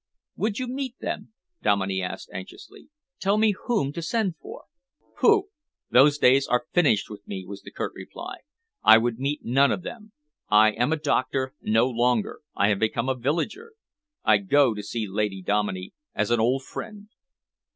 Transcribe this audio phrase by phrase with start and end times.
[0.35, 1.31] "Would you meet them?"
[1.61, 2.89] Dominey asked anxiously.
[3.19, 4.63] "Tell me whom to send for?"
[5.19, 5.49] "Pooh!
[5.91, 8.37] Those days are finished with me," was the curt reply.
[8.81, 10.11] "I would meet none of them.
[10.49, 12.39] I am a doctor no longer.
[12.55, 13.73] I have become a villager.
[14.23, 17.09] I go to see Lady Dominey as an old friend."